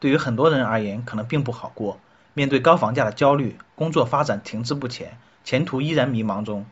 [0.00, 2.00] 对于很多人而言，可能并不好过。
[2.32, 6.64] 面对高房价的焦虑，工作发展停滞不前，前途依然迷茫中。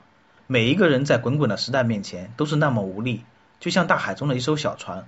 [0.47, 3.25] 每一个人在滚滚的时代面前都是那么无力，
[3.61, 5.07] 就像大海中的一艘小船。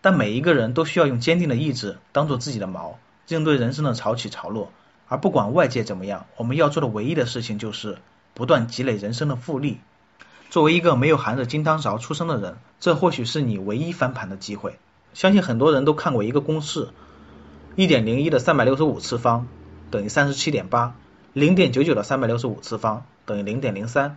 [0.00, 2.94] 但每一个人都需要用坚定的意志当做自己的锚，
[3.26, 4.70] 应对人生的潮起潮落。
[5.08, 7.98] 而不管外界怎么样，我们要做的唯一的事情就是
[8.34, 9.80] 不断积累人生的复利。
[10.50, 14.78] 作为一个没有含着金汤勺出生的人，这或许是你唯一翻盘的机会。
[15.14, 16.90] 相信很多人都看过一个公式。
[17.76, 19.46] 一点零一的三百六十五次方
[19.90, 20.94] 等于三十七点八，
[21.34, 24.16] 零点九九的三百六十五次方等于零点零三。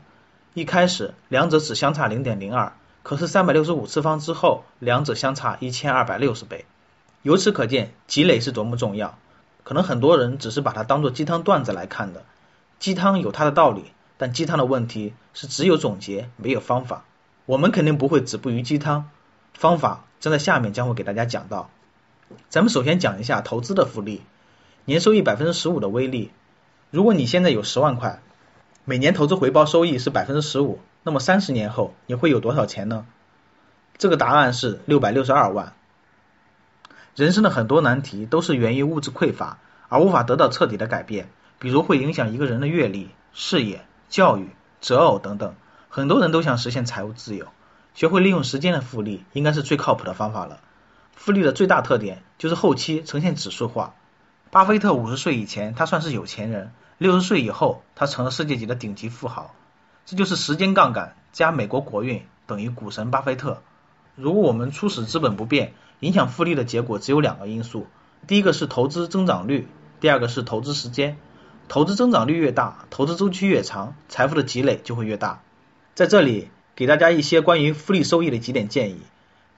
[0.54, 2.72] 一开始两者只相差零点零二，
[3.04, 6.64] 可是三百六十五次方之后，两者相差一千二百六十倍。
[7.22, 9.18] 由此可见，积累是多么重要。
[9.66, 12.24] 可能很多人只是把它当做鸡汤段子来看的，
[12.80, 13.84] 鸡汤有它的道理，
[14.18, 17.04] 但鸡汤的问题是只有总结没有方法。
[17.46, 19.10] 我们肯定不会止步于鸡汤，
[19.54, 21.70] 方法正在下面将会给大家讲到。
[22.50, 24.22] 咱们首先讲一下投资的复利，
[24.86, 26.32] 年收益百分之十五的威力。
[26.92, 28.22] 如果你现在有十万块，
[28.86, 33.06] 每年投资回报收益是百分之十五，那么三十年后你会有多少钱呢？
[33.98, 35.74] 这个答案是六百六十二万。
[37.16, 44.50] 人生的很多难题都是源于物质匮乏而无法得到彻底的改变，比如会影响一个人的阅历、事业、教育、
[44.80, 45.54] 择偶等等。
[45.90, 47.48] 很多人都想实现财务自由，
[47.94, 50.62] 学会利用时间的复利，应该是最靠谱的方法了。
[51.20, 53.94] 复利的最大特点就是后期呈现指数化。
[54.52, 59.54] 巴菲特五十岁以前，他算是有钱人；六十岁以后，他成了世界级的顶级富豪。
[60.06, 63.62] 这就是时间杠杆加美国国运等于股神巴菲特。
[64.16, 67.88] 如果我们初始资本不变，影响复利的结果只有两个因素：
[68.26, 69.68] 第一个是投资增长率，
[70.00, 71.18] 第二个是投资时间。
[71.68, 75.42] 投资增长率越大，投资周期越长，财富的积累就会越大。
[75.96, 79.02] 在这里给大家一些关于复利收益的几点建议：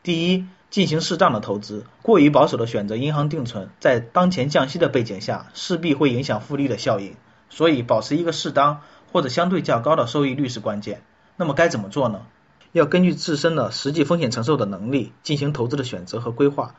[0.01, 7.15] 第一，进行适当的投资，过于保守的选择银行定存，在当前降息的背景下，势必会影响复利的效应。
[7.49, 11.03] 所以，保持一个适当或者相对较高的收益率是关键。
[11.35, 12.21] 那么该怎么做呢？
[12.71, 16.73] 要根据自身的实际风险承受的能力进行投资的选择和规划，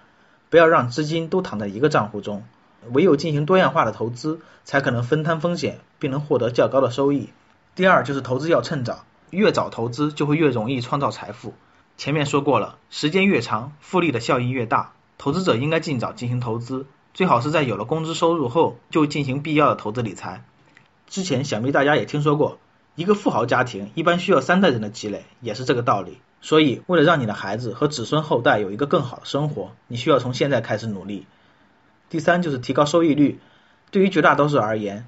[0.49, 2.45] 不要让资金都躺在一个账户中。
[2.93, 7.29] 唯有进行多样化的投资，才可能分摊风险，并能获得较高的收益。
[7.75, 11.53] 第二就是投资要趁早，越早投资就会越容易创造财富。
[11.97, 14.93] 前面说过了，时间越长，复利的效应越大。
[15.19, 20.45] 投资者应该尽早进行投资，最好是在有了工资收入后就进行必要的投资理财。
[21.07, 22.59] 之前想必大家也听说过，
[22.97, 26.19] 一个富豪家庭一般需要三代人的积累，也是这个道理。
[26.41, 31.27] 所以，为了让你的孩子和子孙后代有一个更好的生活，你需要从现在开始努力。
[32.11, 33.39] 第三就是提高收益率，
[33.93, 35.07] 对于绝大多数而言，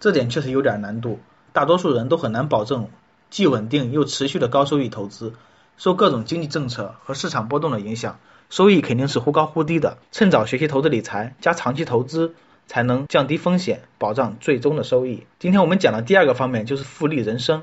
[0.00, 1.18] 这点确实有点难度。
[1.54, 2.90] 大多数人都很难保证
[3.30, 5.32] 既稳定又持续的高收益投资。
[5.80, 8.20] 受各种经济政策和市场波动的影响，
[8.50, 9.96] 收益肯定是忽高忽低的。
[10.12, 12.34] 趁早学习投资理财，加长期投资，
[12.66, 15.26] 才能降低风险，保障最终的收益。
[15.38, 17.62] 今天我们讲的第二个方面就是复利人生。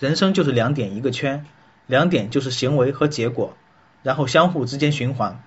[0.00, 1.46] 人生就是两点一个圈，
[1.86, 3.54] 两点就是行为和结果，
[4.02, 5.40] 然后相互之间循环。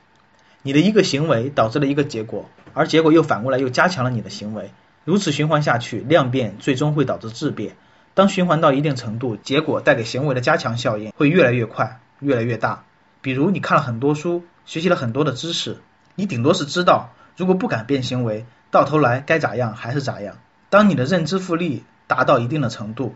[0.62, 4.72] 你的一个行为导致了一个结果，而结果又反过来又加强了你的行为，
[5.03, 7.75] 如此循环下去，量变最终会导致质变。
[8.17, 12.83] 当循环到一定程度，结果带给行为的加强效应会越来越快，越来越大。
[13.22, 15.78] 比如你看了很多书，学习了很多的知识，
[16.16, 20.39] 你顶多是知道，如果不改变行为，到头来该咋样还是咋样。
[20.72, 23.13] 当你的认知复利达到一定的程度，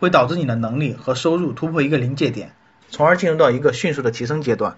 [0.00, 2.50] 会导致你的能力和收入突破一个临界点，
[2.90, 4.76] 从而进入到一个迅速的提升阶段。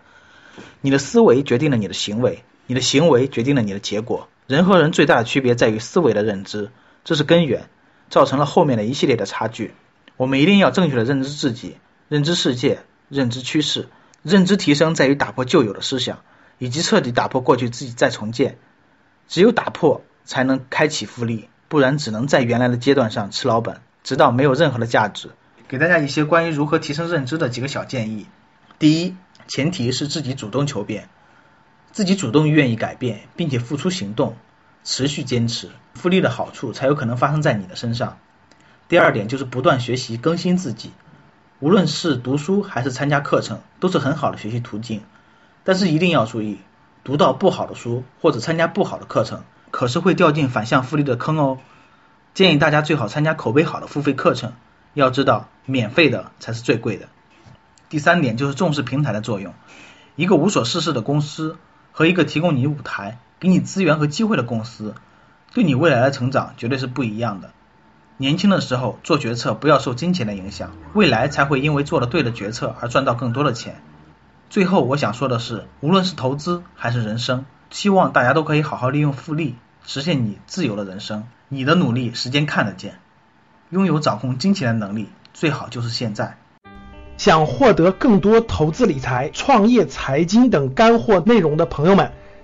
[0.82, 4.28] 你的思维决定了你的行为，你的行为决定了你的结果。
[4.46, 6.70] 人和人最大的区别在于思维的认知，
[7.02, 7.70] 这是根源。
[8.10, 9.74] 造成了后面的一系列的差距。
[10.16, 11.76] 我们一定要正确的认知自己，
[12.08, 13.88] 认知世界，认知趋势。
[14.22, 16.20] 认知提升在于打破旧有的思想，
[16.58, 18.56] 以及彻底打破过去自己再重建。
[19.28, 25.30] 只有打破，才能开启复利，不然只能在原来的阶段上吃老本，直到没有任何的价值。
[25.68, 28.26] 给大家一些关于如何提升认知的几个小建议。
[28.78, 29.16] 第一，
[29.48, 31.08] 前提是自己主动求变，
[31.92, 34.36] 自己主动愿意改变，并且付出行动。
[34.84, 38.19] 持续坚持，复利的好处才有可能发生在你的身上。
[38.86, 40.92] 第二点就是不断学习更新自己，
[41.58, 45.02] 无论是读书还是参加课程，都是很好的学习途径。
[45.64, 46.58] 但是一定要注意，
[47.02, 51.58] 读到不好的书或者参加不好的课程，可是会掉进反向复利的坑哦。
[52.34, 54.52] 建议大家最好参加口碑好的付费课程，
[54.92, 57.08] 要知道免费的才是最贵的。
[57.88, 59.54] 第三点就是重视平台的作用，
[60.16, 61.56] 一个无所事事的公司
[61.92, 64.94] 和一个提供你舞台、给你资源和机会的公司，
[65.52, 67.50] 对你未来的成长绝对是不一样的。
[68.17, 73.82] 年轻的时候做决策不要受金钱的影响，未来才会因为做了对的决策而赚到更多的钱。
[74.49, 81.25] 最后我想说的是，无论是投资还是人生，希望大家都可以好好利用复利，实现你自由的人生。
[81.50, 82.99] 你的努力，时间看得见。
[83.69, 86.38] 拥有掌控金钱的能力，最好就是现在。
[87.19, 92.11] 想获得更多投资理财、创业财经等干货内容的朋友们，